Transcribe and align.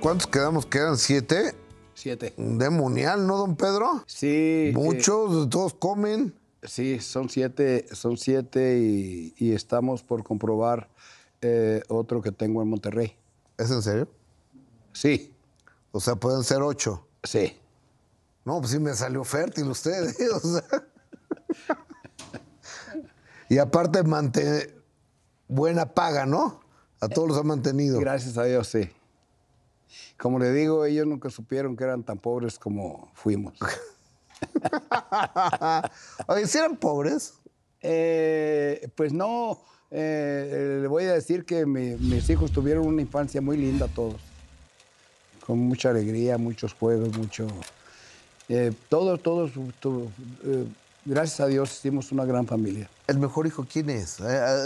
¿Cuántos 0.00 0.26
quedamos? 0.26 0.64
¿Quedan 0.66 0.96
siete? 0.96 1.54
Siete. 1.94 2.32
Demonial, 2.38 3.26
¿no, 3.26 3.36
don 3.36 3.54
Pedro? 3.56 4.02
Sí. 4.06 4.72
Muchos, 4.74 5.50
todos 5.50 5.74
comen. 5.74 6.34
Sí, 6.62 7.00
son 7.00 7.28
siete, 7.28 7.86
son 7.92 8.16
siete 8.16 8.78
y, 8.78 9.34
y 9.36 9.52
estamos 9.52 10.02
por 10.02 10.24
comprobar 10.24 10.88
eh, 11.42 11.82
otro 11.88 12.22
que 12.22 12.32
tengo 12.32 12.62
en 12.62 12.68
Monterrey. 12.68 13.16
¿Es 13.58 13.70
en 13.70 13.82
serio? 13.82 14.08
Sí, 14.92 15.32
O 15.92 16.00
sea, 16.00 16.16
pueden 16.16 16.44
ser 16.44 16.62
ocho. 16.62 17.06
sí. 17.22 17.56
No, 18.42 18.58
pues 18.58 18.72
sí 18.72 18.78
me 18.78 18.94
salió 18.94 19.22
fértil 19.22 19.68
usted, 19.68 20.08
¿eh? 20.08 20.28
O 20.34 20.40
sea. 20.40 20.64
y 23.50 23.58
aparte, 23.58 24.02
buena 25.46 25.92
paga, 25.92 26.24
¿no? 26.24 26.60
A 27.00 27.08
todos 27.08 27.28
los 27.28 27.36
ha 27.36 27.42
mantenido. 27.42 28.00
Gracias 28.00 28.38
a 28.38 28.44
Dios, 28.44 28.66
sí. 28.66 28.90
Como 30.18 30.38
le 30.38 30.52
digo, 30.52 30.84
ellos 30.84 31.06
nunca 31.06 31.30
supieron 31.30 31.76
que 31.76 31.84
eran 31.84 32.02
tan 32.02 32.18
pobres 32.18 32.58
como 32.58 33.10
fuimos. 33.14 33.54
Oye, 36.26 36.46
si 36.46 36.58
eran 36.58 36.76
pobres? 36.76 37.34
Eh, 37.82 38.88
pues 38.94 39.12
no, 39.12 39.58
eh, 39.90 40.78
le 40.82 40.88
voy 40.88 41.04
a 41.04 41.14
decir 41.14 41.44
que 41.44 41.64
mi- 41.66 41.96
mis 41.96 42.28
hijos 42.30 42.52
tuvieron 42.52 42.86
una 42.86 43.02
infancia 43.02 43.40
muy 43.40 43.56
linda 43.56 43.88
todos, 43.88 44.20
con 45.46 45.58
mucha 45.58 45.90
alegría, 45.90 46.38
muchos 46.38 46.74
juegos, 46.74 47.16
mucho... 47.16 47.48
eh, 48.48 48.72
todos, 48.88 49.22
todos, 49.22 49.52
tu- 49.80 50.10
eh, 50.44 50.64
gracias 51.06 51.40
a 51.40 51.46
Dios 51.46 51.72
hicimos 51.78 52.12
una 52.12 52.24
gran 52.26 52.46
familia. 52.46 52.88
¿El 53.06 53.18
mejor 53.18 53.46
hijo 53.46 53.66
quién 53.70 53.88
es? 53.90 54.18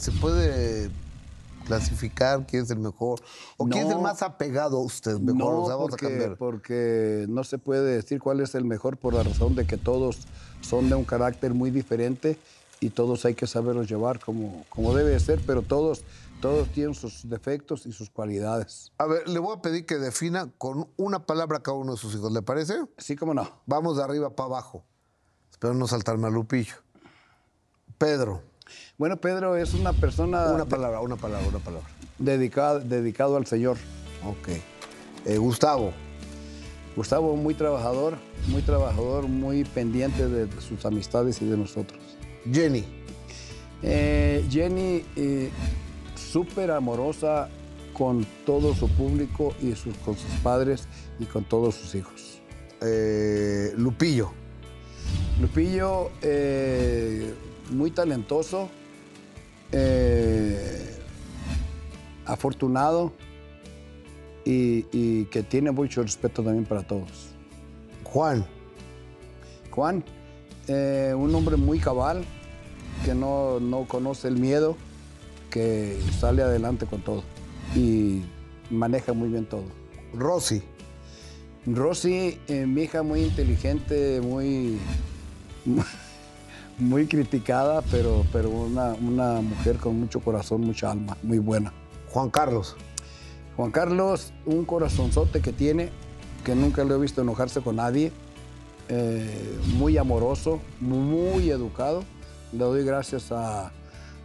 ¿Se 0.00 0.12
puede 0.20 0.90
clasificar 1.68 2.44
quién 2.46 2.64
es 2.64 2.70
el 2.70 2.78
mejor? 2.78 3.20
¿O 3.56 3.66
quién 3.66 3.84
es 3.86 3.90
el 3.92 3.98
No. 3.98 4.02
más 4.02 4.22
apegado 4.22 4.78
a 4.78 4.82
usted? 4.82 5.18
Mejor, 5.18 5.36
no, 5.38 5.62
o 5.62 5.66
sea, 5.66 5.76
vamos 5.76 5.90
porque, 5.90 6.06
a 6.06 6.08
cambiar. 6.08 6.36
porque 6.36 7.26
no 7.28 7.44
se 7.44 7.58
puede 7.58 7.94
decir 7.94 8.20
cuál 8.20 8.40
es 8.40 8.54
el 8.56 8.64
mejor 8.64 8.96
por 8.96 9.14
la 9.14 9.22
razón 9.22 9.54
de 9.54 9.66
que 9.66 9.76
todos 9.76 10.26
son 10.60 10.88
de 10.88 10.96
un 10.96 11.04
carácter 11.04 11.54
muy 11.54 11.70
diferente 11.70 12.36
y 12.80 12.90
todos 12.90 13.24
hay 13.24 13.34
que 13.34 13.46
saberlos 13.46 13.88
llevar 13.88 14.18
como, 14.18 14.64
como 14.68 14.94
debe 14.94 15.10
de 15.10 15.20
ser, 15.20 15.40
pero 15.46 15.62
todos, 15.62 16.02
todos 16.40 16.68
tienen 16.68 16.94
sus 16.94 17.28
defectos 17.28 17.86
y 17.86 17.92
sus 17.92 18.08
cualidades. 18.10 18.92
A 18.98 19.06
ver, 19.06 19.28
le 19.28 19.38
voy 19.38 19.56
a 19.56 19.62
pedir 19.62 19.84
que 19.86 19.96
defina 19.98 20.50
con 20.58 20.88
una 20.96 21.26
palabra 21.26 21.58
a 21.58 21.62
cada 21.62 21.76
uno 21.76 21.92
de 21.92 21.98
sus 21.98 22.14
hijos, 22.14 22.32
¿le 22.32 22.42
parece? 22.42 22.74
Sí, 22.96 23.14
como 23.16 23.34
no. 23.34 23.48
Vamos 23.66 23.96
de 23.96 24.02
arriba 24.04 24.30
para 24.30 24.46
abajo. 24.46 24.84
Espero 25.50 25.74
no 25.74 25.88
saltarme 25.88 26.28
a 26.28 26.30
Lupillo. 26.30 26.74
Pedro, 27.98 28.42
Bueno, 28.96 29.16
Pedro 29.16 29.56
es 29.56 29.74
una 29.74 29.92
persona 29.92 30.52
una 30.52 30.64
palabra, 30.64 31.00
una 31.00 31.16
palabra, 31.16 31.46
una 31.48 31.58
palabra. 31.58 31.88
dedicada, 32.18 32.80
dedicado 32.80 33.36
al 33.36 33.46
Señor. 33.46 33.76
Ok. 34.24 34.48
Eh, 35.26 35.38
Gustavo, 35.38 35.92
Gustavo, 36.96 37.36
muy 37.36 37.54
trabajador, 37.54 38.14
muy 38.48 38.62
trabajador, 38.62 39.28
muy 39.28 39.64
pendiente 39.64 40.28
de, 40.28 40.48
sus 40.60 40.84
amistades 40.84 41.40
y 41.42 41.46
de 41.46 41.56
nosotros. 41.56 42.00
Jenny, 42.50 42.84
Eh, 43.82 44.44
Jenny, 44.50 45.04
eh, 45.14 45.50
súper 46.16 46.72
amorosa 46.72 47.48
con 47.92 48.26
todo 48.44 48.74
su 48.74 48.88
público 48.88 49.54
y 49.60 49.74
sus, 49.76 49.96
con 49.98 50.16
sus 50.16 50.30
padres 50.42 50.88
y 51.20 51.24
con 51.26 51.44
todos 51.44 51.76
sus 51.76 51.94
hijos. 51.94 52.40
Lupillo, 53.76 54.32
Lupillo, 55.40 56.10
eh, 56.20 57.32
muy 57.70 57.90
talentoso, 57.90 58.68
eh, 59.72 60.96
afortunado 62.24 63.12
y, 64.44 64.86
y 64.92 65.24
que 65.26 65.42
tiene 65.42 65.70
mucho 65.70 66.02
respeto 66.02 66.42
también 66.42 66.64
para 66.64 66.82
todos. 66.82 67.30
Juan, 68.04 68.46
Juan, 69.70 70.02
eh, 70.66 71.14
un 71.16 71.34
hombre 71.34 71.56
muy 71.56 71.78
cabal, 71.78 72.24
que 73.04 73.14
no, 73.14 73.60
no 73.60 73.84
conoce 73.86 74.28
el 74.28 74.36
miedo, 74.36 74.76
que 75.50 75.98
sale 76.18 76.42
adelante 76.42 76.86
con 76.86 77.00
todo 77.02 77.22
y 77.76 78.22
maneja 78.70 79.12
muy 79.12 79.28
bien 79.28 79.46
todo. 79.46 79.64
Rosy, 80.14 80.62
Rosy, 81.66 82.38
eh, 82.48 82.66
mi 82.66 82.82
hija 82.82 83.02
muy 83.02 83.22
inteligente, 83.22 84.20
muy, 84.20 84.78
muy 86.78 87.06
criticada, 87.06 87.82
pero, 87.90 88.24
pero 88.32 88.50
una, 88.50 88.94
una 88.94 89.40
mujer 89.40 89.76
con 89.76 89.98
mucho 89.98 90.20
corazón, 90.20 90.60
mucha 90.62 90.90
alma, 90.90 91.16
muy 91.22 91.38
buena. 91.38 91.72
Juan 92.10 92.30
Carlos, 92.30 92.76
Juan 93.56 93.70
Carlos, 93.70 94.32
un 94.46 94.64
corazonzote 94.64 95.40
que 95.40 95.52
tiene, 95.52 95.90
que 96.44 96.54
nunca 96.54 96.84
lo 96.84 96.94
he 96.94 96.98
visto 96.98 97.22
enojarse 97.22 97.60
con 97.60 97.76
nadie, 97.76 98.12
eh, 98.88 99.58
muy 99.76 99.98
amoroso, 99.98 100.60
muy 100.80 101.50
educado. 101.50 102.04
Le 102.52 102.60
doy 102.60 102.84
gracias 102.84 103.32
a, 103.32 103.72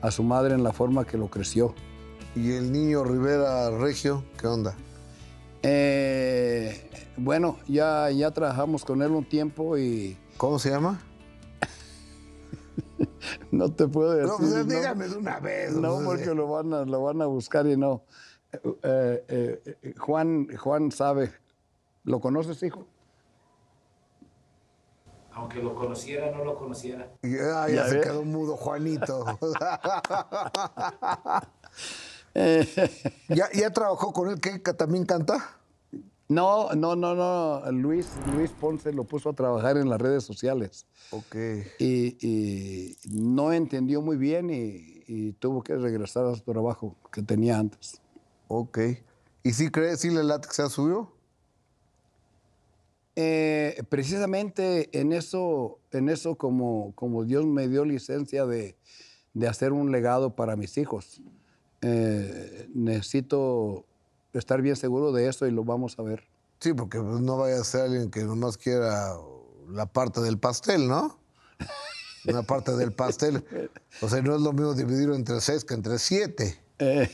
a 0.00 0.10
su 0.10 0.22
madre 0.22 0.54
en 0.54 0.62
la 0.62 0.72
forma 0.72 1.04
que 1.04 1.18
lo 1.18 1.28
creció. 1.28 1.74
y 2.34 2.52
el 2.52 2.72
niño 2.72 3.04
Rivera 3.04 3.70
Regio, 3.70 4.24
¿qué 4.40 4.46
onda? 4.46 4.74
Eh, 5.62 6.88
bueno, 7.16 7.58
ya, 7.66 8.10
ya 8.10 8.30
trabajamos 8.30 8.84
con 8.84 9.02
él 9.02 9.10
un 9.10 9.24
tiempo 9.24 9.76
y 9.76 10.16
¿Cómo 10.36 10.60
se 10.60 10.70
llama? 10.70 11.00
No 13.58 13.72
te 13.72 13.88
puedo 13.88 14.14
decir. 14.14 14.30
No, 14.30 14.38
pues 14.38 14.68
dígame 14.68 15.08
de 15.08 15.16
una 15.16 15.40
vez. 15.40 15.72
No, 15.72 15.96
pues, 15.96 16.06
porque 16.06 16.26
lo 16.34 16.46
van 16.48 16.72
a, 16.72 16.84
lo 16.84 17.02
van 17.02 17.20
a 17.20 17.26
buscar 17.26 17.66
y 17.66 17.76
no. 17.76 18.04
Eh, 18.52 19.24
eh, 19.28 19.76
eh, 19.82 19.94
Juan, 19.98 20.56
Juan 20.56 20.92
sabe. 20.92 21.32
¿Lo 22.04 22.20
conoces, 22.20 22.62
hijo? 22.62 22.86
Aunque 25.32 25.60
lo 25.60 25.74
conociera, 25.74 26.30
no 26.30 26.44
lo 26.44 26.56
conociera. 26.56 27.10
Ah, 27.52 27.66
ya, 27.68 27.74
Ya 27.74 27.88
se 27.88 27.96
ve. 27.96 28.00
quedó 28.02 28.24
mudo 28.24 28.56
Juanito. 28.56 29.24
¿Ya, 33.28 33.48
¿Ya 33.52 33.72
trabajó 33.72 34.12
con 34.12 34.30
él? 34.30 34.40
¿Qué? 34.40 34.60
¿También 34.60 35.04
canta? 35.04 35.57
No, 36.28 36.70
no, 36.74 36.94
no, 36.94 37.14
no. 37.14 37.72
Luis, 37.72 38.10
Luis 38.34 38.50
Ponce 38.50 38.92
lo 38.92 39.04
puso 39.04 39.30
a 39.30 39.32
trabajar 39.32 39.78
en 39.78 39.88
las 39.88 39.98
redes 40.00 40.24
sociales 40.24 40.86
Ok. 41.10 41.34
y, 41.78 42.16
y 42.20 42.96
no 43.10 43.52
entendió 43.52 44.02
muy 44.02 44.16
bien 44.18 44.50
y, 44.50 45.02
y 45.06 45.32
tuvo 45.32 45.62
que 45.62 45.74
regresar 45.76 46.26
a 46.26 46.34
su 46.34 46.42
trabajo 46.42 46.94
que 47.10 47.22
tenía 47.22 47.58
antes. 47.58 48.00
Ok. 48.48 48.78
¿Y 49.42 49.52
si 49.52 49.70
cree, 49.70 49.96
si 49.96 50.10
le 50.10 50.22
late 50.22 50.48
que 50.48 50.54
se 50.54 50.68
subió? 50.68 51.12
Eh, 53.16 53.82
precisamente 53.88 54.90
en 55.00 55.12
eso, 55.12 55.80
en 55.90 56.08
eso 56.08 56.36
como, 56.36 56.92
como 56.94 57.24
Dios 57.24 57.46
me 57.46 57.66
dio 57.68 57.84
licencia 57.84 58.46
de, 58.46 58.76
de 59.34 59.48
hacer 59.48 59.72
un 59.72 59.90
legado 59.90 60.36
para 60.36 60.54
mis 60.56 60.78
hijos, 60.78 61.20
eh, 61.80 62.68
necesito 62.74 63.86
estar 64.32 64.60
bien 64.62 64.76
seguro 64.76 65.12
de 65.12 65.28
eso 65.28 65.46
y 65.46 65.50
lo 65.50 65.64
vamos 65.64 65.98
a 65.98 66.02
ver. 66.02 66.24
Sí, 66.60 66.72
porque 66.74 67.00
pues, 67.00 67.20
no 67.20 67.36
vaya 67.36 67.60
a 67.60 67.64
ser 67.64 67.82
alguien 67.82 68.10
que 68.10 68.24
nomás 68.24 68.56
quiera 68.58 69.14
la 69.68 69.86
parte 69.86 70.20
del 70.20 70.38
pastel, 70.38 70.88
¿no? 70.88 71.18
Una 72.26 72.42
parte 72.42 72.72
del 72.76 72.92
pastel. 72.92 73.44
O 74.02 74.08
sea, 74.08 74.20
no 74.22 74.34
es 74.34 74.42
lo 74.42 74.52
mismo 74.52 74.74
dividirlo 74.74 75.14
entre 75.14 75.40
seis 75.40 75.64
que 75.64 75.74
entre 75.74 75.98
siete. 75.98 76.60
Eh, 76.78 77.08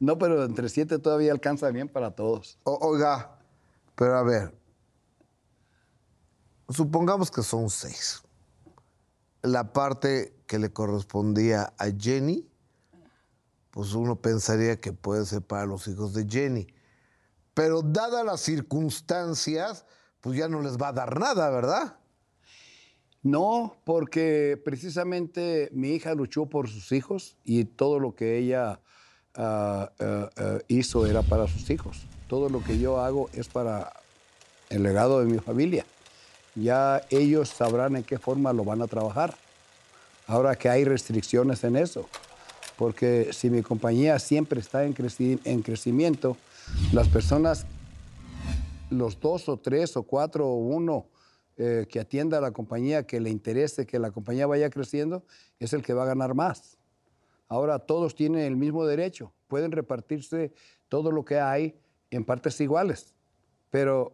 no, 0.00 0.18
pero 0.18 0.44
entre 0.44 0.68
siete 0.68 0.98
todavía 0.98 1.32
alcanza 1.32 1.70
bien 1.70 1.88
para 1.88 2.10
todos. 2.10 2.58
O- 2.64 2.78
oiga, 2.82 3.38
pero 3.94 4.16
a 4.18 4.22
ver, 4.22 4.52
supongamos 6.68 7.30
que 7.30 7.42
son 7.42 7.70
seis. 7.70 8.22
La 9.42 9.72
parte 9.72 10.34
que 10.46 10.58
le 10.58 10.72
correspondía 10.72 11.72
a 11.78 11.86
Jenny, 11.96 12.46
pues 13.76 13.92
uno 13.92 14.16
pensaría 14.16 14.80
que 14.80 14.94
puede 14.94 15.26
ser 15.26 15.42
para 15.42 15.66
los 15.66 15.86
hijos 15.86 16.14
de 16.14 16.26
Jenny. 16.26 16.66
Pero 17.52 17.82
dadas 17.82 18.24
las 18.24 18.40
circunstancias, 18.40 19.84
pues 20.22 20.38
ya 20.38 20.48
no 20.48 20.62
les 20.62 20.78
va 20.78 20.88
a 20.88 20.92
dar 20.94 21.20
nada, 21.20 21.50
¿verdad? 21.50 21.98
No, 23.22 23.76
porque 23.84 24.58
precisamente 24.64 25.68
mi 25.74 25.90
hija 25.90 26.14
luchó 26.14 26.46
por 26.46 26.70
sus 26.70 26.90
hijos 26.90 27.36
y 27.44 27.66
todo 27.66 28.00
lo 28.00 28.14
que 28.14 28.38
ella 28.38 28.80
ah, 29.34 29.92
ah, 30.00 30.30
ah, 30.38 30.58
hizo 30.68 31.04
era 31.04 31.20
para 31.20 31.46
sus 31.46 31.68
hijos. 31.68 32.06
Todo 32.28 32.48
lo 32.48 32.64
que 32.64 32.78
yo 32.78 32.98
hago 33.00 33.28
es 33.34 33.46
para 33.46 33.92
el 34.70 34.84
legado 34.84 35.20
de 35.20 35.26
mi 35.26 35.38
familia. 35.38 35.84
Ya 36.54 37.02
ellos 37.10 37.50
sabrán 37.50 37.96
en 37.96 38.04
qué 38.04 38.18
forma 38.18 38.54
lo 38.54 38.64
van 38.64 38.80
a 38.80 38.86
trabajar. 38.86 39.34
Ahora 40.26 40.56
que 40.56 40.70
hay 40.70 40.84
restricciones 40.84 41.62
en 41.62 41.76
eso, 41.76 42.08
porque 42.76 43.32
si 43.32 43.50
mi 43.50 43.62
compañía 43.62 44.18
siempre 44.18 44.60
está 44.60 44.84
en, 44.84 44.94
creci- 44.94 45.40
en 45.44 45.62
crecimiento, 45.62 46.36
las 46.92 47.08
personas 47.08 47.66
los 48.90 49.18
dos 49.18 49.48
o 49.48 49.56
tres 49.56 49.96
o 49.96 50.02
cuatro 50.04 50.46
o 50.46 50.56
uno 50.56 51.06
eh, 51.56 51.86
que 51.88 52.00
atienda 52.00 52.38
a 52.38 52.40
la 52.40 52.52
compañía, 52.52 53.06
que 53.06 53.18
le 53.20 53.30
interese 53.30 53.86
que 53.86 53.98
la 53.98 54.10
compañía 54.10 54.46
vaya 54.46 54.70
creciendo, 54.70 55.24
es 55.58 55.72
el 55.72 55.82
que 55.82 55.94
va 55.94 56.02
a 56.04 56.06
ganar 56.06 56.34
más. 56.34 56.76
Ahora 57.48 57.78
todos 57.78 58.14
tienen 58.14 58.42
el 58.42 58.56
mismo 58.56 58.84
derecho, 58.84 59.32
pueden 59.48 59.72
repartirse 59.72 60.52
todo 60.88 61.10
lo 61.10 61.24
que 61.24 61.40
hay 61.40 61.74
en 62.10 62.24
partes 62.24 62.60
iguales, 62.60 63.14
pero, 63.70 64.12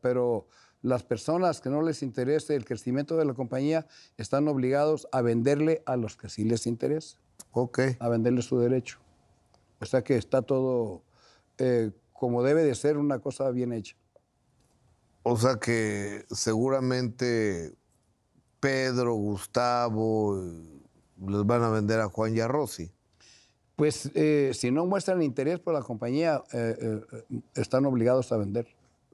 pero 0.00 0.46
las 0.82 1.02
personas 1.02 1.60
que 1.60 1.70
no 1.70 1.82
les 1.82 2.02
interese 2.02 2.54
el 2.54 2.64
crecimiento 2.64 3.16
de 3.16 3.24
la 3.24 3.34
compañía 3.34 3.86
están 4.16 4.48
obligados 4.48 5.08
a 5.12 5.22
venderle 5.22 5.82
a 5.86 5.96
los 5.96 6.16
que 6.16 6.28
sí 6.28 6.44
les 6.44 6.66
interesa, 6.66 7.18
Ok. 7.52 7.80
a 7.98 8.08
venderle 8.08 8.42
su 8.42 8.58
derecho. 8.58 8.98
O 9.80 9.86
sea 9.86 10.02
que 10.02 10.16
está 10.16 10.42
todo 10.42 11.02
eh, 11.58 11.92
como 12.12 12.42
debe 12.42 12.64
de 12.64 12.74
ser 12.74 12.96
una 12.96 13.20
cosa 13.20 13.50
bien 13.50 13.72
hecha. 13.72 13.96
O 15.22 15.36
sea 15.36 15.56
que 15.56 16.24
seguramente 16.30 17.74
Pedro, 18.60 19.14
Gustavo, 19.14 20.40
eh, 20.42 20.80
les 21.26 21.44
van 21.44 21.62
a 21.62 21.70
vender 21.70 22.00
a 22.00 22.08
Juan 22.08 22.36
y 22.36 22.40
a 22.40 22.48
Rosy. 22.48 22.90
Pues 23.76 24.10
eh, 24.14 24.50
si 24.54 24.72
no 24.72 24.86
muestran 24.86 25.22
interés 25.22 25.60
por 25.60 25.72
la 25.72 25.82
compañía, 25.82 26.42
eh, 26.52 26.76
eh, 26.80 27.40
están 27.54 27.84
obligados 27.86 28.32
a 28.32 28.36
vender. 28.36 28.66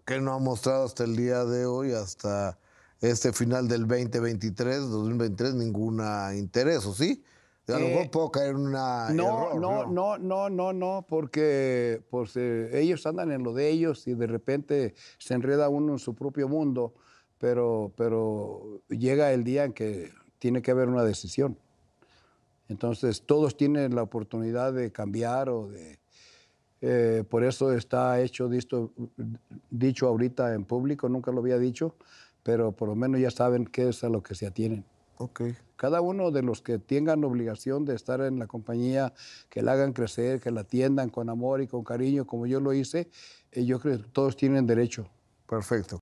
que 0.07 0.21
no 0.21 0.33
ha 0.33 0.39
mostrado 0.39 0.85
hasta 0.85 1.05
el 1.05 1.17
día 1.17 1.45
de 1.45 1.67
hoy, 1.67 1.93
hasta 1.93 2.59
este 3.01 3.33
final 3.35 3.69
del 3.69 3.87
2023, 3.87 4.89
2023, 4.89 5.55
ninguna 5.55 6.35
interés, 6.35 6.87
¿o 6.87 6.95
sí? 6.95 7.23
A 7.67 7.79
lo 7.79 7.87
Eh, 7.87 7.89
mejor 7.95 8.11
puedo 8.11 8.31
caer 8.31 8.51
en 8.51 8.57
una 8.57 9.11
No, 9.11 9.49
error, 9.49 9.61
no, 9.61 9.87
no, 9.87 10.19
no, 10.19 10.51
no, 10.51 10.73
no, 10.73 11.07
porque 11.09 12.03
pues, 12.11 12.37
eh, 12.37 12.71
ellos 12.79 13.07
andan 13.07 13.33
en 13.33 13.43
lo 13.43 13.55
de 13.55 13.71
ellos 13.71 14.07
y 14.07 14.15
de 14.15 14.27
repente 14.27 14.95
se 15.19 15.35
enreda 15.35 15.69
uno 15.71 15.93
en 15.95 15.99
su 15.99 16.15
propio 16.15 16.49
mundo, 16.49 16.95
pero, 17.39 17.93
pero 17.97 18.83
llega 18.89 19.33
el 19.33 19.45
día 19.45 19.65
en 19.65 19.73
que 19.73 20.11
tiene 20.39 20.61
que 20.61 20.73
haber 20.73 20.89
una 20.89 21.05
decisión. 21.05 21.57
Entonces 22.69 23.23
todos 23.23 23.57
tienen 23.57 23.95
la 23.95 24.03
oportunidad 24.03 24.73
de 24.73 24.91
cambiar 24.91 25.49
o 25.49 25.69
de... 25.69 25.99
eh, 26.83 27.25
por 27.29 27.45
eso 27.45 27.73
está 27.73 28.21
hecho 28.21 28.49
dicho, 28.49 28.91
dicho 29.71 30.07
ahorita 30.07 30.55
en 30.55 30.65
público, 30.65 31.09
nunca 31.09 31.31
lo 31.31 31.41
había 31.41 31.59
dicho, 31.59 31.95
pero 32.43 32.73
por 32.73 32.89
lo 32.89 32.95
menos 32.95 33.21
ya 33.21 33.31
saben 33.31 33.65
qué 33.67 33.89
es 33.89 34.05
a 34.05 34.11
lo 34.11 34.23
que 34.23 34.35
se 34.35 34.47
atienen. 34.47 34.85
Ok. 35.17 35.43
Cada 35.77 36.01
uno 36.01 36.31
de 36.31 36.43
los 36.43 36.63
que 36.63 36.79
tengan 36.79 37.25
obligación 37.25 37.85
de 37.85 37.95
estar 37.95 38.21
en 38.21 38.39
la 38.39 38.47
compañía, 38.47 39.13
que 39.51 39.63
la 39.63 39.73
hagan 39.73 39.93
crecer, 39.93 40.41
que 40.41 40.51
la 40.51 40.63
atiendan 40.63 41.11
con 41.11 41.29
amor 41.29 41.61
y 41.61 41.67
con 41.67 41.85
cariño, 41.85 42.27
como 42.27 42.47
yo 42.47 42.61
lo 42.61 42.73
hice, 42.73 43.11
eh, 43.53 43.65
yo 43.65 43.81
creo 43.81 43.99
que 43.99 44.09
todos 44.09 44.37
tienen 44.37 44.67
derecho. 44.67 45.09
Perfecto. 45.49 45.93